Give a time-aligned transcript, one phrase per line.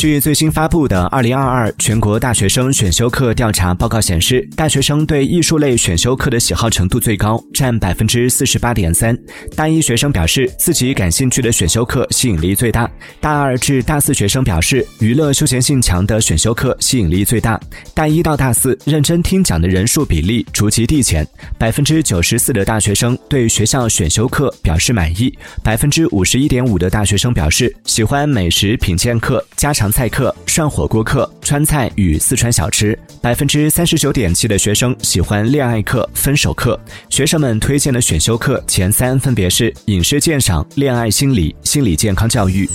[0.00, 9.14] 据最新发布的《二零二二全国大学生选修课调查报告》显示，大学生对艺术类选修课的喜好程度最高，占百分之四十八点三。
[9.54, 12.86] 大一学生表示自己感兴趣的选修课吸引力最大；
[13.20, 17.60] 大二至大四学生表示娱乐休闲性强的选修课吸引力最大。
[17.92, 21.28] 大一到大四认真听讲的人数比例逐级递减，
[21.58, 25.30] 百分之九十四的大学生对学校选修课表示满意，
[25.62, 29.89] 百分之五十一点五的大学生表示喜欢美食品鉴课、家常。
[29.90, 36.78] 菜课、涮火锅课、川菜与四川小吃，百分之三十九点七的学生喜欢恋爱课、分手课。
[37.08, 42.68] 学生们推荐的选修课前三分别是影视鉴赏、恋爱心理、心理健康教育。